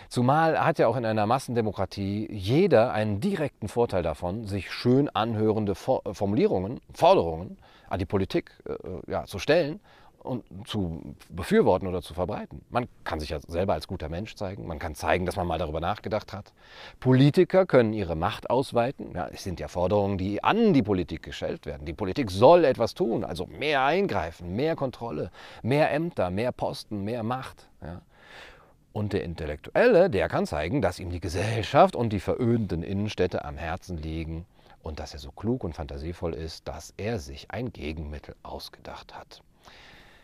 Zumal 0.09 0.65
hat 0.65 0.79
ja 0.79 0.87
auch 0.87 0.95
in 0.95 1.05
einer 1.05 1.27
Massendemokratie 1.27 2.27
jeder 2.31 2.91
einen 2.91 3.19
direkten 3.19 3.67
Vorteil 3.67 4.01
davon, 4.01 4.45
sich 4.47 4.71
schön 4.71 5.09
anhörende 5.09 5.75
Formulierungen, 5.75 6.81
Forderungen 6.93 7.59
an 7.87 7.99
die 7.99 8.05
Politik 8.05 8.51
äh, 8.65 9.11
ja, 9.11 9.25
zu 9.25 9.37
stellen 9.37 9.79
und 10.27 10.43
zu 10.67 11.15
befürworten 11.29 11.87
oder 11.87 12.01
zu 12.01 12.13
verbreiten. 12.13 12.61
Man 12.69 12.87
kann 13.03 13.19
sich 13.19 13.29
ja 13.29 13.39
selber 13.47 13.73
als 13.73 13.87
guter 13.87 14.09
Mensch 14.09 14.35
zeigen, 14.35 14.67
man 14.67 14.79
kann 14.79 14.95
zeigen, 14.95 15.25
dass 15.25 15.35
man 15.35 15.47
mal 15.47 15.57
darüber 15.57 15.79
nachgedacht 15.79 16.33
hat. 16.33 16.53
Politiker 16.99 17.65
können 17.65 17.93
ihre 17.93 18.15
Macht 18.15 18.49
ausweiten. 18.49 19.13
Ja, 19.15 19.27
es 19.27 19.43
sind 19.43 19.59
ja 19.59 19.67
Forderungen, 19.67 20.17
die 20.17 20.43
an 20.43 20.73
die 20.73 20.83
Politik 20.83 21.23
gestellt 21.23 21.65
werden. 21.65 21.85
Die 21.85 21.93
Politik 21.93 22.29
soll 22.29 22.65
etwas 22.65 22.93
tun, 22.93 23.23
also 23.23 23.47
mehr 23.47 23.83
eingreifen, 23.83 24.55
mehr 24.55 24.75
Kontrolle, 24.75 25.31
mehr 25.63 25.91
Ämter, 25.91 26.29
mehr 26.29 26.51
Posten, 26.51 27.03
mehr 27.03 27.23
Macht. 27.23 27.67
Ja. 27.81 28.01
Und 28.93 29.13
der 29.13 29.23
Intellektuelle, 29.23 30.09
der 30.09 30.27
kann 30.27 30.47
zeigen, 30.47 30.81
dass 30.81 30.99
ihm 30.99 31.11
die 31.11 31.19
Gesellschaft 31.19 31.95
und 31.95 32.09
die 32.11 32.19
verödenden 32.19 32.81
Innenstädte 32.81 33.45
am 33.45 33.55
Herzen 33.55 33.97
liegen 33.97 34.45
und 34.81 34.99
dass 34.99 35.13
er 35.13 35.19
so 35.19 35.31
klug 35.31 35.63
und 35.63 35.73
fantasievoll 35.73 36.33
ist, 36.33 36.67
dass 36.67 36.93
er 36.97 37.19
sich 37.19 37.51
ein 37.51 37.71
Gegenmittel 37.71 38.35
ausgedacht 38.41 39.13
hat. 39.15 39.43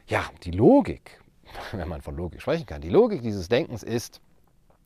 Ja, 0.07 0.25
die 0.43 0.51
Logik, 0.51 1.21
wenn 1.71 1.87
man 1.87 2.01
von 2.01 2.15
Logik 2.15 2.41
sprechen 2.41 2.65
kann, 2.65 2.81
die 2.81 2.89
Logik 2.89 3.21
dieses 3.21 3.47
Denkens 3.47 3.83
ist 3.83 4.21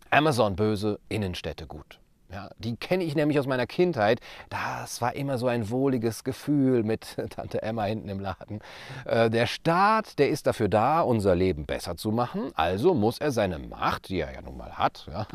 Amazon 0.10 0.56
böse, 0.56 1.00
Innenstädte 1.10 1.68
gut. 1.68 2.00
Ja, 2.30 2.50
die 2.58 2.75
kenne 2.75 3.06
ich 3.06 3.16
nämlich 3.16 3.40
aus 3.40 3.48
meiner 3.48 3.68
Kindheit. 3.68 4.19
Das 4.50 5.02
war 5.02 5.16
immer 5.16 5.38
so 5.38 5.48
ein 5.48 5.69
wohliges 5.69 6.25
Gefühl 6.25 6.84
mit 6.84 7.16
Tante 7.30 7.62
Emma 7.62 7.86
hinten 7.86 8.10
im 8.10 8.19
Laden. 8.19 8.60
Äh, 9.06 9.30
der 9.30 9.48
Staat, 9.48 10.19
der 10.19 10.30
ist 10.30 10.46
dafür 10.46 10.68
da, 10.68 11.02
unser 11.02 11.36
Leben 11.36 11.66
besser 11.66 11.96
zu 11.96 12.12
machen. 12.12 12.52
Also 12.56 12.94
muss 12.94 13.19
er 13.19 13.31
seine 13.31 13.60
Macht, 13.60 14.10
die 14.10 14.19
er 14.19 14.34
ja 14.34 14.42
nun 14.42 14.58
mal 14.58 14.78
hat, 14.78 15.08
ja, 15.10 15.25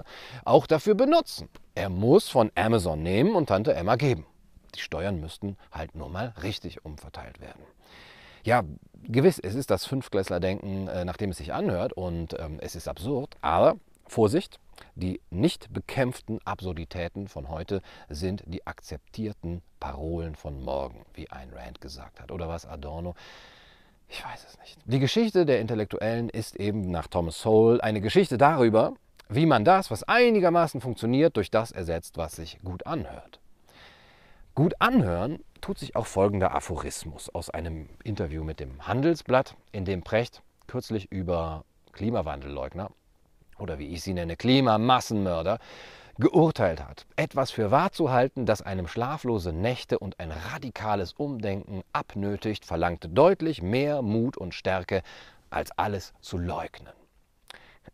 auch 0.45 0.67
dafür 0.67 0.95
benutzen. 0.95 1.49
Er 1.75 1.89
muss 1.89 2.29
von 2.29 2.53
Amazon 2.55 3.03
nehmen 3.03 3.35
und 3.35 3.47
Tante 3.47 3.73
Emma 3.75 3.97
geben. 3.97 4.27
Die 4.75 4.81
Steuern 4.81 5.19
müssten 5.19 5.57
halt 5.71 5.95
nur 5.95 6.11
mal 6.11 6.35
richtig 6.43 6.85
umverteilt 6.85 7.41
werden. 7.41 7.63
Ja, 8.45 8.65
gewiss, 9.05 9.39
es 9.39 9.55
ist 9.55 9.71
das 9.71 9.87
Fünfklässler-Denken, 9.87 10.89
äh, 10.89 11.05
nachdem 11.05 11.31
es 11.31 11.37
sich 11.37 11.53
anhört 11.53 11.93
und 11.93 12.37
ähm, 12.41 12.59
es 12.61 12.75
ist 12.75 12.89
absurd, 12.89 13.37
aber 13.41 13.77
Vorsicht, 14.07 14.59
die 14.97 15.21
nicht 15.31 15.73
bekämpften 15.73 16.41
Absurditäten 16.45 17.29
von 17.29 17.49
heute 17.49 17.83
sind 18.09 18.43
die 18.47 18.67
akzeptierten 18.67 19.63
Parolen 19.79 20.35
von 20.35 20.61
morgen, 20.61 21.07
wie 21.15 21.31
Ayn 21.31 21.53
Rand 21.53 21.81
gesagt 21.81 22.21
hat. 22.21 22.33
Oder 22.33 22.49
was 22.49 22.67
Adorno? 22.67 23.15
Ich 24.09 24.25
weiß 24.25 24.45
es 24.45 24.59
nicht. 24.59 24.77
Die 24.85 24.99
Geschichte 24.99 25.47
der 25.47 25.61
Intellektuellen 25.61 26.29
ist 26.29 26.57
eben 26.57 26.91
nach 26.91 27.07
Thomas 27.07 27.41
Sowell 27.41 27.81
eine 27.81 28.01
Geschichte 28.01 28.39
darüber, 28.39 28.95
wie 29.29 29.47
man 29.47 29.65
das, 29.65 29.91
was 29.91 30.03
einigermaßen 30.03 30.81
funktioniert, 30.81 31.37
durch 31.37 31.51
das 31.51 31.71
ersetzt, 31.71 32.19
was 32.19 32.37
sich 32.37 32.59
gut 32.63 32.87
anhört. 32.87 33.41
Gut 34.55 34.75
anhören 34.81 35.39
tut 35.63 35.79
sich 35.79 35.97
auch 35.97 36.07
folgender 36.07 36.55
Aphorismus 36.55 37.31
aus 37.31 37.49
einem 37.49 37.89
Interview 38.05 38.45
mit 38.45 38.61
dem 38.61 38.87
Handelsblatt, 38.87 39.57
in 39.71 39.87
dem 39.87 40.03
Precht 40.03 40.43
kürzlich 40.67 41.11
über 41.11 41.65
Klimawandelleugner 41.93 42.91
oder 43.59 43.79
wie 43.79 43.87
ich 43.87 44.03
sie 44.03 44.13
nenne, 44.13 44.37
Klimamassenmörder 44.37 45.59
geurteilt 46.19 46.85
hat, 46.87 47.07
etwas 47.17 47.51
für 47.51 47.71
wahr 47.71 47.93
zu 47.93 48.11
halten, 48.11 48.45
das 48.45 48.61
einem 48.61 48.87
schlaflose 48.87 49.53
Nächte 49.53 49.99
und 49.99 50.21
ein 50.21 50.31
radikales 50.31 51.15
Umdenken 51.15 51.83
abnötigt, 51.93 52.67
verlangte 52.67 53.09
deutlich 53.09 53.63
mehr 53.63 54.03
Mut 54.03 54.37
und 54.37 54.55
Stärke, 54.55 55.03
als 55.49 55.71
alles 55.79 56.13
zu 56.21 56.39
leugnen. 56.39 56.93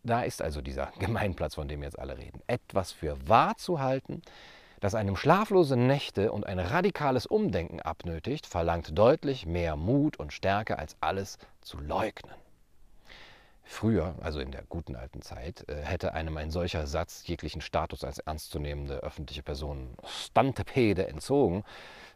Da 0.03 0.23
ist 0.23 0.41
also 0.41 0.61
dieser 0.61 0.91
Gemeinplatz, 0.99 1.55
von 1.55 1.67
dem 1.67 1.83
jetzt 1.83 1.99
alle 1.99 2.17
reden. 2.17 2.41
Etwas 2.47 2.91
für 2.91 3.15
wahr 3.27 3.55
zu 3.57 3.79
halten, 3.79 4.21
das 4.79 4.95
einem 4.95 5.15
schlaflose 5.15 5.75
Nächte 5.75 6.31
und 6.31 6.45
ein 6.45 6.59
radikales 6.59 7.25
Umdenken 7.25 7.79
abnötigt, 7.79 8.45
verlangt 8.45 8.97
deutlich 8.97 9.45
mehr 9.45 9.75
Mut 9.75 10.17
und 10.17 10.33
Stärke 10.33 10.79
als 10.79 10.95
alles 11.01 11.37
zu 11.61 11.79
leugnen. 11.79 12.35
Früher, 13.71 14.15
also 14.21 14.39
in 14.39 14.51
der 14.51 14.63
guten 14.63 14.95
alten 14.95 15.21
Zeit, 15.21 15.69
äh, 15.69 15.75
hätte 15.83 16.15
einem 16.15 16.37
ein 16.37 16.49
solcher 16.49 16.87
Satz 16.87 17.27
jeglichen 17.27 17.61
Status 17.61 18.03
als 18.03 18.17
ernstzunehmende 18.17 19.03
öffentliche 19.03 19.43
Person 19.43 19.95
Stantepede 20.07 21.07
entzogen. 21.07 21.63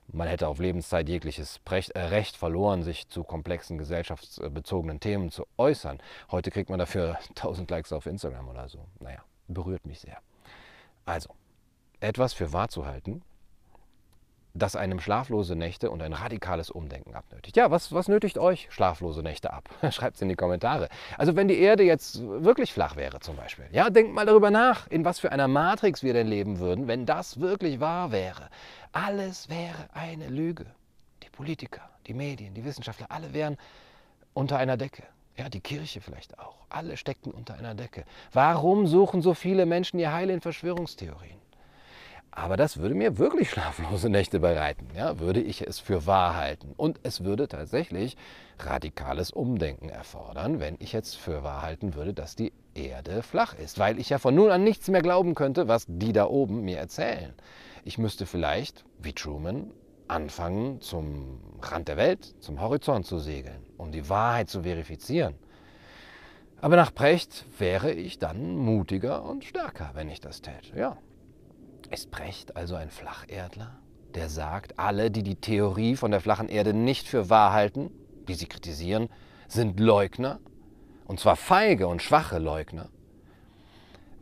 Man 0.08 0.27
hätte 0.27 0.48
auf 0.48 0.58
Lebenszeit 0.58 1.08
jegliches 1.08 1.62
äh, 1.70 2.00
Recht 2.00 2.36
verloren, 2.36 2.82
sich 2.82 3.08
zu 3.08 3.24
komplexen 3.24 3.77
gesellschaftsbezogenen 3.77 5.00
Themen 5.00 5.29
zu 5.29 5.46
äußern. 5.58 6.00
Heute 6.32 6.50
kriegt 6.50 6.72
man 6.72 6.79
dafür 6.79 7.20
1000 7.29 7.70
Likes 7.70 7.93
auf 7.93 8.08
Instagram 8.08 8.48
oder 8.48 8.67
so. 8.67 8.79
Naja, 9.00 9.24
berührt 9.48 9.86
mich 9.86 10.00
sehr. 10.00 10.17
Also, 11.05 11.29
etwas 12.03 12.33
für 12.33 12.53
wahr 12.53 12.69
zu 12.69 12.86
halten, 12.86 13.22
das 14.53 14.75
einem 14.75 15.00
schlaflose 15.00 15.55
Nächte 15.55 15.89
und 15.89 16.03
ein 16.03 16.13
radikales 16.13 16.69
Umdenken 16.69 17.15
abnötigt. 17.15 17.57
Ja, 17.57 17.72
was, 17.72 17.91
was 17.91 18.07
nötigt 18.07 18.38
euch 18.38 18.67
schlaflose 18.69 19.24
Nächte 19.24 19.51
ab? 19.51 19.67
Schreibt 19.91 20.17
es 20.17 20.22
in 20.22 20.29
die 20.29 20.36
Kommentare. 20.36 20.89
Also 21.17 21.36
wenn 21.36 21.48
die 21.48 21.57
Erde 21.57 21.83
jetzt 21.83 22.22
wirklich 22.22 22.72
flach 22.72 22.95
wäre 22.95 23.19
zum 23.19 23.36
Beispiel, 23.36 23.65
ja, 23.72 23.89
denkt 23.89 24.13
mal 24.13 24.27
darüber 24.27 24.51
nach, 24.51 24.88
in 24.88 25.05
was 25.05 25.19
für 25.19 25.31
einer 25.31 25.48
Matrix 25.48 26.03
wir 26.03 26.13
denn 26.13 26.27
leben 26.27 26.60
würden, 26.60 26.88
wenn 26.88 27.07
das 27.07 27.39
wirklich 27.39 27.79
wahr 27.79 28.12
wäre. 28.12 28.50
Alles 28.91 29.50
wäre 29.50 29.89
eine 29.93 30.27
Lüge. 30.27 30.67
Die 31.24 31.29
Politiker, 31.29 31.81
die 32.05 32.13
Medien, 32.13 32.53
die 32.53 32.63
Wissenschaftler, 32.63 33.07
alle 33.10 33.33
wären 33.33 33.57
unter 34.36 34.57
einer 34.57 34.77
Decke. 34.77 35.03
Ja, 35.36 35.50
die 35.50 35.62
Kirche 35.62 36.00
vielleicht 36.00 36.38
auch. 36.38 36.57
Alle 36.69 36.95
steckten 36.95 37.31
unter 37.31 37.55
einer 37.55 37.74
Decke. 37.74 38.05
Warum 38.33 38.86
suchen 38.86 39.24
so 39.24 39.33
viele 39.33 39.65
Menschen 39.65 39.98
ihr 39.98 40.13
Heil 40.13 40.29
in 40.29 40.41
Verschwörungstheorien? 40.41 41.42
Aber 42.36 42.58
das 42.58 42.78
würde 42.78 42.96
mir 42.96 43.20
wirklich 43.20 43.50
schlaflose 43.52 44.10
Nächte 44.10 44.40
bereiten, 44.40 44.88
ja, 44.96 45.20
würde 45.20 45.40
ich 45.40 45.66
es 45.68 45.80
für 45.80 46.08
wahr 46.08 46.36
halten. 46.36 46.74
Und 46.75 47.00
es 47.04 47.24
würde 47.24 47.48
tatsächlich 47.48 48.18
radikales 48.60 49.32
Umdenken 49.32 49.90
erfordern, 49.90 50.60
wenn 50.60 50.75
ich 50.80 50.94
jetzt 50.94 51.16
für 51.16 51.44
wahr 51.44 51.62
halten 51.62 51.94
würde, 51.96 52.13
dass 52.13 52.36
die 52.36 52.54
Erde 52.74 53.22
flach 53.22 53.54
ist, 53.54 53.78
weil 53.78 54.00
ich 54.00 54.10
ja 54.10 54.18
von 54.18 54.34
nun 54.34 54.50
an 54.50 54.63
nichts 54.63 54.88
mehr 54.88 55.02
glauben 55.02 55.36
könnte, 55.36 55.68
was 55.68 55.86
die 55.88 56.13
da 56.13 56.25
oben 56.25 56.62
mir 56.62 56.78
erzählen. 56.78 57.34
Ich 57.84 57.98
müsste 57.98 58.25
vielleicht, 58.25 58.84
wie 59.00 59.13
Truman, 59.13 59.72
anfangen, 60.08 60.82
zum 60.82 61.40
Rand 61.62 61.88
der 61.88 61.98
Welt, 61.98 62.36
zum 62.40 62.62
Horizont 62.62 63.06
zu 63.06 63.20
segeln, 63.20 63.63
um 63.78 63.92
die 63.92 64.10
Wahrheit 64.10 64.50
zu 64.50 64.63
verifizieren. 64.63 65.36
Aber 66.62 66.78
nach 66.78 66.94
Precht 66.94 67.46
wäre 67.60 67.92
ich 67.92 68.20
dann 68.20 68.56
mutiger 68.56 69.24
und 69.24 69.44
stärker, 69.44 69.92
wenn 69.94 70.10
ich 70.10 70.22
das 70.22 70.42
täte. 70.42 70.78
Ja, 70.78 70.98
ist 71.88 72.12
Brecht 72.12 72.56
also 72.56 72.75
ein 72.75 72.90
Flacherdler, 72.90 73.80
der 74.13 74.30
sagt, 74.30 74.80
alle, 74.80 75.12
die 75.12 75.24
die 75.24 75.36
Theorie 75.36 75.96
von 75.96 76.12
der 76.12 76.22
flachen 76.22 76.50
Erde 76.50 76.74
nicht 76.74 77.08
für 77.08 77.30
wahr 77.30 77.54
halten, 77.54 77.92
die 78.28 78.36
sie 78.36 78.46
kritisieren, 78.46 79.10
sind 79.48 79.80
Leugner, 79.80 80.40
und 81.06 81.20
zwar 81.20 81.36
feige 81.36 81.88
und 81.88 82.02
schwache 82.02 82.40
Leugner, 82.40 82.90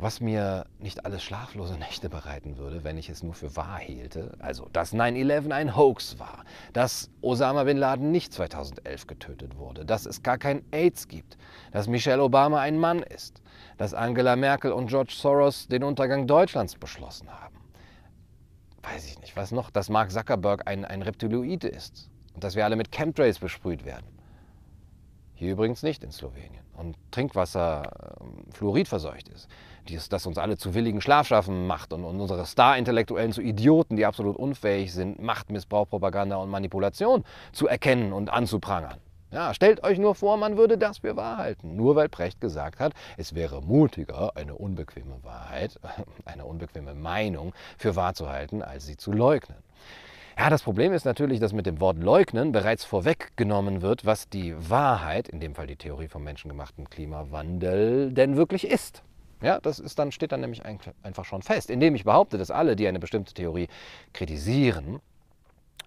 was 0.01 0.19
mir 0.19 0.65
nicht 0.79 1.05
alles 1.05 1.23
schlaflose 1.23 1.73
Nächte 1.79 2.09
bereiten 2.09 2.57
würde, 2.57 2.83
wenn 2.83 2.97
ich 2.97 3.09
es 3.09 3.23
nur 3.23 3.33
für 3.33 3.55
wahr 3.55 3.79
hielte, 3.79 4.31
also 4.39 4.67
dass 4.73 4.93
9-11 4.93 5.51
ein 5.51 5.75
Hoax 5.75 6.19
war, 6.19 6.43
dass 6.73 7.09
Osama 7.21 7.63
bin 7.63 7.77
Laden 7.77 8.11
nicht 8.11 8.33
2011 8.33 9.07
getötet 9.07 9.57
wurde, 9.57 9.85
dass 9.85 10.05
es 10.05 10.23
gar 10.23 10.37
kein 10.37 10.63
AIDS 10.71 11.07
gibt, 11.07 11.37
dass 11.71 11.87
Michelle 11.87 12.21
Obama 12.23 12.59
ein 12.59 12.77
Mann 12.77 13.03
ist, 13.03 13.41
dass 13.77 13.93
Angela 13.93 14.35
Merkel 14.35 14.71
und 14.71 14.87
George 14.87 15.13
Soros 15.15 15.67
den 15.67 15.83
Untergang 15.83 16.27
Deutschlands 16.27 16.75
beschlossen 16.75 17.29
haben 17.29 17.51
weiß 18.83 19.07
ich 19.07 19.19
nicht, 19.19 19.35
was 19.35 19.51
noch, 19.51 19.69
dass 19.69 19.89
Mark 19.89 20.11
Zuckerberg 20.11 20.67
ein, 20.67 20.85
ein 20.85 21.01
Reptiloid 21.01 21.63
ist 21.63 22.09
und 22.33 22.43
dass 22.43 22.55
wir 22.55 22.65
alle 22.65 22.75
mit 22.75 22.91
Chemtrails 22.91 23.39
besprüht 23.39 23.85
werden. 23.85 24.05
Hier 25.33 25.53
übrigens 25.53 25.83
nicht 25.83 26.03
in 26.03 26.11
Slowenien. 26.11 26.63
Und 26.73 26.95
Trinkwasser 27.11 27.83
äh, 27.83 28.53
fluoridverseucht 28.53 29.27
ist. 29.29 29.47
Dies, 29.91 30.07
das 30.07 30.25
uns 30.25 30.37
alle 30.37 30.55
zu 30.55 30.73
willigen 30.73 31.01
Schlafschaffen 31.01 31.67
macht 31.67 31.91
und, 31.91 32.05
und 32.05 32.21
unsere 32.21 32.45
Star-Intellektuellen 32.45 33.33
zu 33.33 33.41
Idioten, 33.41 33.97
die 33.97 34.05
absolut 34.05 34.37
unfähig 34.37 34.93
sind, 34.93 35.21
Machtmissbrauch, 35.21 35.89
Propaganda 35.89 36.37
und 36.37 36.49
Manipulation 36.49 37.25
zu 37.51 37.67
erkennen 37.67 38.13
und 38.13 38.31
anzuprangern. 38.31 38.99
Ja, 39.31 39.53
stellt 39.53 39.83
euch 39.83 39.99
nur 39.99 40.15
vor, 40.15 40.37
man 40.37 40.55
würde 40.55 40.77
das 40.77 40.99
für 40.99 41.17
wahr 41.17 41.37
halten. 41.37 41.75
Nur 41.75 41.97
weil 41.97 42.07
Precht 42.07 42.39
gesagt 42.39 42.79
hat, 42.79 42.93
es 43.17 43.35
wäre 43.35 43.61
mutiger, 43.61 44.37
eine 44.37 44.55
unbequeme 44.55 45.21
Wahrheit, 45.23 45.77
eine 46.25 46.45
unbequeme 46.45 46.93
Meinung 46.93 47.53
für 47.77 47.97
wahr 47.97 48.13
zu 48.13 48.29
halten, 48.29 48.61
als 48.61 48.85
sie 48.85 48.95
zu 48.95 49.11
leugnen. 49.11 49.57
Ja, 50.37 50.49
das 50.49 50.63
Problem 50.63 50.93
ist 50.93 51.03
natürlich, 51.03 51.41
dass 51.41 51.51
mit 51.51 51.65
dem 51.65 51.81
Wort 51.81 51.97
leugnen 51.97 52.53
bereits 52.53 52.85
vorweggenommen 52.85 53.81
wird, 53.81 54.05
was 54.05 54.29
die 54.29 54.55
Wahrheit, 54.69 55.27
in 55.27 55.41
dem 55.41 55.53
Fall 55.53 55.67
die 55.67 55.75
Theorie 55.75 56.07
vom 56.07 56.23
menschengemachten 56.23 56.89
Klimawandel, 56.89 58.13
denn 58.13 58.37
wirklich 58.37 58.65
ist. 58.65 59.03
Ja, 59.41 59.59
das 59.59 59.79
ist 59.79 59.97
dann, 59.99 60.11
steht 60.11 60.31
dann 60.31 60.41
nämlich 60.41 60.63
einfach 60.65 61.25
schon 61.25 61.41
fest. 61.41 61.69
Indem 61.69 61.95
ich 61.95 62.03
behaupte, 62.03 62.37
dass 62.37 62.51
alle, 62.51 62.75
die 62.75 62.87
eine 62.87 62.99
bestimmte 62.99 63.33
Theorie 63.33 63.67
kritisieren, 64.13 65.01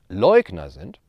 Leugner 0.09 0.71
sind, 0.71 1.01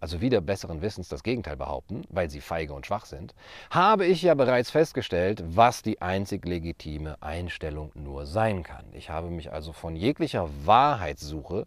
also 0.00 0.20
wieder 0.20 0.42
besseren 0.42 0.82
Wissens 0.82 1.08
das 1.08 1.22
Gegenteil 1.22 1.56
behaupten, 1.56 2.02
weil 2.10 2.28
sie 2.28 2.42
feige 2.42 2.74
und 2.74 2.84
schwach 2.84 3.06
sind, 3.06 3.34
habe 3.70 4.04
ich 4.04 4.20
ja 4.20 4.34
bereits 4.34 4.70
festgestellt, 4.70 5.42
was 5.46 5.80
die 5.80 6.02
einzig 6.02 6.44
legitime 6.44 7.16
Einstellung 7.22 7.90
nur 7.94 8.26
sein 8.26 8.62
kann. 8.62 8.84
Ich 8.92 9.08
habe 9.08 9.30
mich 9.30 9.50
also 9.50 9.72
von 9.72 9.96
jeglicher 9.96 10.50
Wahrheitssuche, 10.66 11.66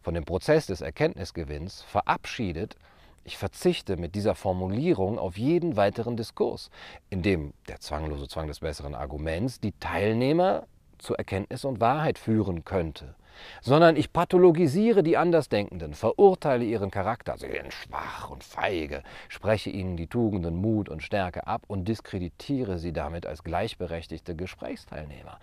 von 0.00 0.14
dem 0.14 0.24
Prozess 0.24 0.66
des 0.66 0.80
Erkenntnisgewinns 0.80 1.82
verabschiedet. 1.82 2.76
Ich 3.24 3.38
verzichte 3.38 3.96
mit 3.96 4.14
dieser 4.14 4.34
Formulierung 4.34 5.18
auf 5.18 5.38
jeden 5.38 5.76
weiteren 5.76 6.16
Diskurs, 6.16 6.70
in 7.10 7.22
dem 7.22 7.52
der 7.68 7.80
zwanglose 7.80 8.28
Zwang 8.28 8.48
des 8.48 8.60
besseren 8.60 8.94
Arguments 8.94 9.60
die 9.60 9.72
Teilnehmer 9.72 10.66
zur 10.98 11.16
Erkenntnis 11.18 11.64
und 11.64 11.80
Wahrheit 11.80 12.18
führen 12.18 12.64
könnte 12.64 13.14
sondern 13.60 13.96
ich 13.96 14.12
pathologisiere 14.12 15.02
die 15.02 15.16
Andersdenkenden, 15.16 15.94
verurteile 15.94 16.64
ihren 16.64 16.90
Charakter, 16.90 17.36
sie 17.38 17.50
sind 17.50 17.72
schwach 17.72 18.30
und 18.30 18.44
feige, 18.44 19.02
spreche 19.28 19.70
ihnen 19.70 19.96
die 19.96 20.06
Tugenden 20.06 20.56
Mut 20.56 20.88
und 20.88 21.02
Stärke 21.02 21.46
ab 21.46 21.62
und 21.66 21.86
diskreditiere 21.86 22.78
sie 22.78 22.92
damit 22.92 23.26
als 23.26 23.42
gleichberechtigte 23.42 24.34
Gesprächsteilnehmer. 24.34 25.38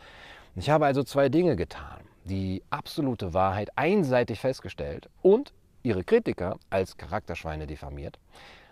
Ich 0.55 0.69
habe 0.69 0.86
also 0.86 1.03
zwei 1.03 1.29
Dinge 1.29 1.55
getan, 1.55 2.01
die 2.25 2.63
absolute 2.69 3.33
Wahrheit 3.33 3.69
einseitig 3.75 4.39
festgestellt 4.39 5.09
und 5.21 5.53
ihre 5.83 6.03
Kritiker 6.03 6.57
als 6.69 6.98
Charakterschweine 6.98 7.67
diffamiert 7.67 8.19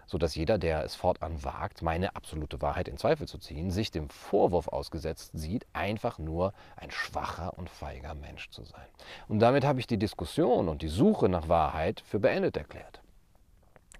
sodass 0.07 0.35
jeder, 0.35 0.57
der 0.57 0.83
es 0.83 0.95
fortan 0.95 1.43
wagt, 1.43 1.81
meine 1.81 2.15
absolute 2.15 2.61
Wahrheit 2.61 2.87
in 2.87 2.97
Zweifel 2.97 3.27
zu 3.27 3.37
ziehen, 3.37 3.69
sich 3.69 3.91
dem 3.91 4.09
Vorwurf 4.09 4.69
ausgesetzt 4.69 5.31
sieht, 5.33 5.67
einfach 5.73 6.17
nur 6.17 6.53
ein 6.77 6.89
schwacher 6.89 7.57
und 7.57 7.69
feiger 7.69 8.15
Mensch 8.15 8.49
zu 8.49 8.63
sein. 8.63 8.87
Und 9.27 9.39
damit 9.39 9.65
habe 9.65 9.79
ich 9.79 9.87
die 9.87 9.99
Diskussion 9.99 10.69
und 10.69 10.81
die 10.81 10.87
Suche 10.87 11.29
nach 11.29 11.49
Wahrheit 11.49 12.01
für 12.05 12.19
beendet 12.19 12.57
erklärt. 12.57 13.01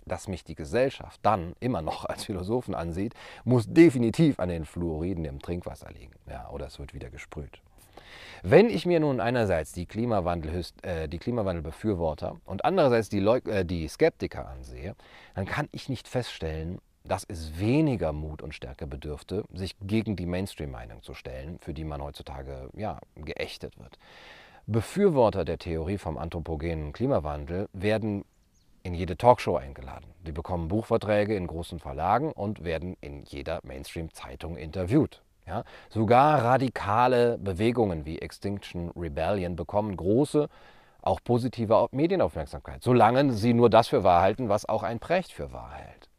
Dass 0.05 0.29
mich 0.29 0.45
die 0.45 0.55
Gesellschaft 0.55 1.19
dann 1.23 1.53
immer 1.59 1.81
noch 1.81 2.05
als 2.05 2.23
Philosophen 2.23 2.73
ansieht, 2.73 3.13
muss 3.43 3.65
definitiv 3.67 4.39
an 4.39 4.47
den 4.47 4.63
Fluoriden 4.63 5.25
im 5.25 5.41
Trinkwasser 5.41 5.91
liegen. 5.91 6.13
Ja, 6.29 6.49
oder 6.49 6.67
es 6.67 6.79
wird 6.79 6.93
wieder 6.93 7.09
gesprüht. 7.09 7.61
Wenn 8.43 8.69
ich 8.69 8.85
mir 8.85 8.99
nun 8.99 9.19
einerseits 9.19 9.71
die, 9.71 9.85
Klimawandel, 9.85 10.63
äh, 10.83 11.07
die 11.07 11.19
Klimawandelbefürworter 11.19 12.37
und 12.45 12.65
andererseits 12.65 13.09
die, 13.09 13.19
Leug 13.19 13.47
äh, 13.47 13.63
die 13.63 13.87
Skeptiker 13.87 14.47
ansehe, 14.47 14.95
dann 15.35 15.45
kann 15.45 15.67
ich 15.71 15.89
nicht 15.89 16.07
feststellen, 16.07 16.79
dass 17.03 17.23
es 17.27 17.59
weniger 17.59 18.11
Mut 18.11 18.41
und 18.41 18.53
Stärke 18.53 18.85
bedürfte, 18.85 19.43
sich 19.53 19.75
gegen 19.81 20.15
die 20.15 20.25
Mainstream-Meinung 20.25 21.03
zu 21.03 21.13
stellen, 21.13 21.57
für 21.59 21.73
die 21.73 21.85
man 21.85 22.01
heutzutage 22.01 22.69
ja, 22.75 22.99
geächtet 23.15 23.79
wird. 23.79 23.97
Befürworter 24.65 25.45
der 25.45 25.57
Theorie 25.57 25.97
vom 25.97 26.17
anthropogenen 26.17 26.91
Klimawandel 26.91 27.69
werden 27.71 28.25
in 28.83 28.93
jede 28.93 29.17
Talkshow 29.17 29.55
eingeladen. 29.55 30.07
Die 30.25 30.31
bekommen 30.31 30.67
Buchverträge 30.67 31.35
in 31.35 31.47
großen 31.47 31.79
Verlagen 31.79 32.31
und 32.31 32.63
werden 32.63 32.97
in 33.01 33.23
jeder 33.23 33.59
Mainstream-Zeitung 33.63 34.57
interviewt. 34.57 35.21
Ja? 35.47 35.63
Sogar 35.89 36.43
radikale 36.43 37.37
Bewegungen 37.37 38.05
wie 38.05 38.19
Extinction 38.19 38.91
Rebellion 38.95 39.55
bekommen 39.55 39.95
große, 39.95 40.49
auch 41.01 41.19
positive 41.23 41.87
Medienaufmerksamkeit, 41.91 42.83
solange 42.83 43.31
sie 43.31 43.53
nur 43.53 43.69
das 43.69 43.87
für 43.87 44.03
wahr 44.03 44.21
halten, 44.21 44.49
was 44.49 44.67
auch 44.67 44.83
ein 44.83 44.99
Precht 44.99 45.31
für 45.31 45.53
wahr 45.53 45.73
hält. 45.73 46.09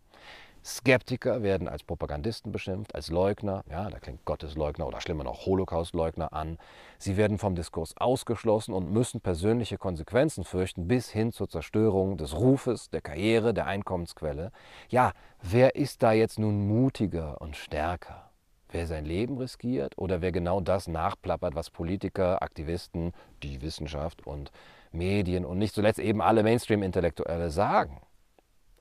Skeptiker 0.65 1.43
werden 1.43 1.69
als 1.69 1.83
Propagandisten 1.83 2.53
beschimpft, 2.53 2.95
als 2.95 3.11
Leugner, 3.11 3.63
ja, 3.71 3.89
da 3.89 3.99
klingt 3.99 4.25
Gottesleugner 4.27 4.87
oder 4.87 5.01
schlimmer 5.01 5.25
noch 5.25 5.47
Holocaustleugner 5.47 6.33
an. 6.33 6.59
Sie 6.99 7.17
werden 7.17 7.39
vom 7.39 7.55
Diskurs 7.55 7.97
ausgeschlossen 7.97 8.75
und 8.75 8.91
müssen 8.91 9.21
persönliche 9.21 9.79
Konsequenzen 9.79 10.45
fürchten, 10.45 10.87
bis 10.87 11.09
hin 11.09 11.33
zur 11.33 11.49
Zerstörung 11.49 12.19
des 12.19 12.37
Rufes, 12.37 12.91
der 12.91 13.01
Karriere, 13.01 13.55
der 13.55 13.67
Einkommensquelle. 13.67 14.53
Ja, 14.91 15.13
wer 15.41 15.75
ist 15.75 16.03
da 16.03 16.13
jetzt 16.13 16.39
nun 16.39 16.67
mutiger 16.67 17.41
und 17.41 17.57
stärker? 17.57 18.28
Wer 18.71 18.87
sein 18.87 19.05
Leben 19.05 19.39
riskiert 19.39 19.97
oder 19.97 20.21
wer 20.21 20.33
genau 20.33 20.61
das 20.61 20.89
nachplappert, 20.89 21.55
was 21.55 21.71
Politiker, 21.71 22.43
Aktivisten, 22.43 23.13
die 23.43 23.63
Wissenschaft 23.63 24.27
und 24.27 24.51
Medien 24.93 25.45
und 25.45 25.59
nicht 25.59 25.75
zuletzt 25.75 25.99
eben 25.99 26.23
alle 26.23 26.43
Mainstream-Intellektuelle 26.43 27.51
sagen. 27.51 28.01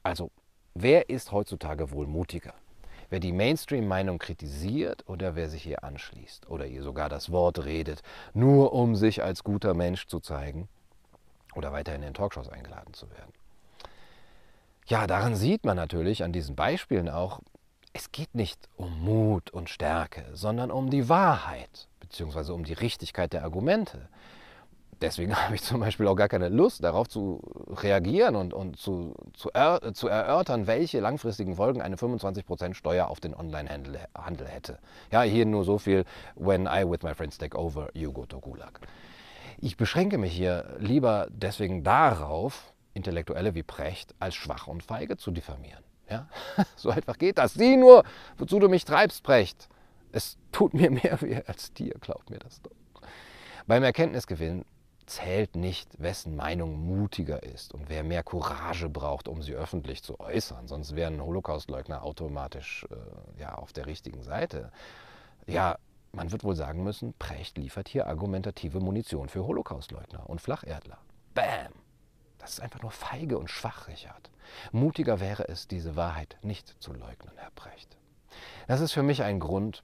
Also, 0.04 0.32
wer 0.74 1.10
ist 1.10 1.32
heutzutage 1.32 1.92
wohl 1.92 2.08
mutiger? 2.08 2.54
Wer 3.10 3.20
die 3.20 3.32
Mainstream-Meinung 3.32 4.20
kritisiert 4.20 5.08
oder 5.08 5.36
wer 5.36 5.50
sich 5.50 5.66
ihr 5.66 5.84
anschließt 5.84 6.50
oder 6.50 6.66
ihr 6.66 6.84
sogar 6.84 7.08
das 7.08 7.32
Wort 7.32 7.64
redet, 7.64 8.02
nur 8.34 8.74
um 8.74 8.96
sich 8.96 9.24
als 9.24 9.44
guter 9.44 9.74
Mensch 9.74 10.08
zu 10.08 10.20
zeigen 10.20 10.68
oder 11.56 11.72
weiterhin 11.72 12.04
in 12.04 12.14
Talkshows 12.14 12.50
eingeladen 12.50 12.94
zu 12.94 13.10
werden. 13.12 13.32
Ja, 14.88 15.08
daran 15.08 15.36
sieht 15.36 15.66
man 15.66 15.76
natürlich 15.76 16.24
an 16.24 16.32
diesen 16.32 16.56
Beispielen 16.56 17.10
auch, 17.10 17.42
es 17.98 18.12
geht 18.12 18.36
nicht 18.36 18.70
um 18.76 19.04
Mut 19.04 19.50
und 19.50 19.72
Stärke, 19.72 20.24
sondern 20.34 20.70
um 20.70 20.92
die 20.92 21.10
Wahrheit 21.10 21.88
bzw. 22.00 22.52
um 22.52 22.64
die 22.64 22.74
Richtigkeit 22.74 23.34
der 23.34 23.44
Argumente. 23.44 24.08
deswegen 25.02 25.36
habe 25.44 25.56
ich 25.56 25.64
zum 25.64 25.80
Beispiel 25.80 26.08
auch 26.08 26.16
gar 26.16 26.28
keine 26.28 26.50
Lust 26.50 26.84
darauf 26.84 27.08
zu 27.08 27.42
reagieren 27.70 28.36
und, 28.36 28.54
und 28.54 28.78
zu, 28.78 29.16
zu, 29.34 29.50
er, 29.52 29.96
zu 29.96 30.10
erörtern, 30.10 30.68
welche 30.68 31.00
langfristigen 31.00 31.56
Folgen 31.56 31.82
eine 31.82 31.96
25% 31.96 32.76
Steuer 32.76 33.08
auf 33.08 33.20
den 33.20 33.34
Onlinehandel 33.34 34.48
hätte. 34.48 34.78
Ja, 35.12 35.24
hier 35.24 35.48
nur 35.48 35.64
so 35.64 35.80
viel, 35.80 36.06
when 36.36 36.68
I 36.68 36.84
with 36.88 37.02
my 37.02 37.16
friends 37.16 37.40
take 37.40 37.58
over, 37.58 37.90
you 37.96 38.12
go 38.12 38.28
to 38.28 38.40
Gulag. 38.40 38.80
Ich 39.58 39.76
beschränke 39.76 40.20
mich 40.20 40.34
hier 40.34 40.76
lieber 40.78 41.28
deswegen 41.32 41.84
darauf, 41.84 42.74
Intellektuelle 42.94 43.56
wie 43.56 43.64
Precht 43.64 44.14
als 44.20 44.36
schwach 44.36 44.68
und 44.68 44.84
feige 44.84 45.18
zu 45.18 45.32
diffamieren. 45.32 45.87
Ja? 46.10 46.28
So 46.76 46.90
einfach 46.90 47.18
geht 47.18 47.38
das. 47.38 47.54
Sieh 47.54 47.78
nur, 47.78 48.04
wozu 48.38 48.60
du 48.60 48.70
mich 48.70 48.86
treibst, 48.86 49.24
Precht. 49.24 49.68
Es 50.12 50.38
tut 50.52 50.74
mir 50.74 50.90
mehr 50.90 51.22
weh 51.22 51.42
als 51.46 51.74
dir, 51.74 51.96
glaub 52.00 52.30
mir 52.30 52.40
das 52.40 52.62
doch. 52.62 52.72
Beim 53.68 53.84
Erkenntnisgewinn 53.84 54.64
zählt 55.06 55.56
nicht, 55.56 56.02
wessen 56.02 56.36
Meinung 56.36 56.86
mutiger 56.86 57.44
ist 57.44 57.74
und 57.74 57.90
wer 57.90 58.04
mehr 58.04 58.24
Courage 58.24 58.90
braucht, 58.90 59.28
um 59.28 59.42
sie 59.42 59.54
öffentlich 59.54 60.04
zu 60.04 60.20
äußern. 60.20 60.68
Sonst 60.68 60.96
wären 60.96 61.22
Holocaustleugner 61.22 62.04
automatisch 62.04 62.86
äh, 62.92 63.42
ja, 63.42 63.56
auf 63.56 63.74
der 63.74 63.86
richtigen 63.86 64.24
Seite. 64.24 64.72
Ja, 65.48 65.78
man 66.12 66.32
wird 66.32 66.44
wohl 66.44 66.56
sagen 66.56 66.84
müssen, 66.84 67.14
Precht 67.20 67.58
liefert 67.58 67.88
hier 67.88 68.08
argumentative 68.08 68.80
Munition 68.80 69.30
für 69.30 69.46
Holocaustleugner 69.46 70.30
und 70.30 70.42
Flacherdler. 70.42 70.98
Bam! 71.34 71.74
Das 72.48 72.54
ist 72.54 72.60
einfach 72.62 72.82
nur 72.82 72.92
feige 72.92 73.38
und 73.38 73.50
schwach, 73.50 73.90
Richard. 73.90 74.30
Mutiger 74.72 75.20
wäre 75.20 75.50
es, 75.50 75.68
diese 75.68 75.98
Wahrheit 75.98 76.38
nicht 76.44 76.82
zu 76.82 76.94
leugnen, 76.94 77.34
Herr 77.36 77.52
Precht. 77.52 77.98
Das 78.70 78.80
ist 78.80 78.94
für 78.94 79.04
mich 79.04 79.22
ein 79.22 79.42
Grund, 79.42 79.84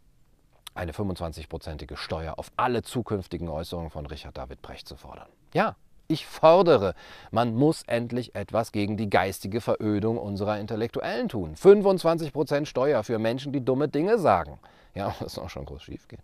eine 0.74 0.94
25-prozentige 0.94 1.98
Steuer 1.98 2.40
auf 2.40 2.54
alle 2.56 2.82
zukünftigen 2.82 3.50
Äußerungen 3.50 3.90
von 3.90 4.06
Richard 4.06 4.38
David 4.38 4.62
Brecht 4.62 4.88
zu 4.88 4.96
fordern. 4.96 5.28
Ja, 5.54 5.76
ich 6.08 6.26
fordere, 6.26 6.96
man 7.32 7.54
muss 7.54 7.84
endlich 7.84 8.34
etwas 8.34 8.72
gegen 8.72 8.96
die 8.96 9.10
geistige 9.10 9.60
Verödung 9.60 10.18
unserer 10.18 10.58
Intellektuellen 10.58 11.28
tun. 11.28 11.56
25% 11.56 12.66
Steuer 12.66 13.04
für 13.04 13.20
Menschen, 13.20 13.52
die 13.52 13.66
dumme 13.66 13.90
Dinge 13.90 14.20
sagen. 14.20 14.58
Ja, 14.96 15.14
das 15.20 15.34
soll 15.34 15.50
schon 15.50 15.66
groß 15.66 15.84
schief 15.84 16.08
gehen. 16.08 16.24